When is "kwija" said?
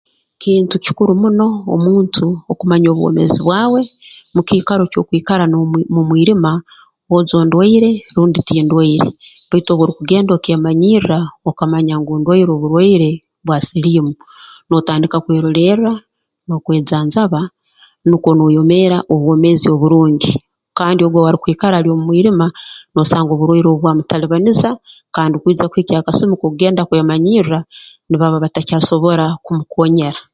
25.41-25.65